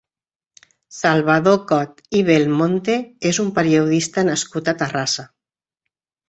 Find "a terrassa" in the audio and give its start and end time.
4.75-5.29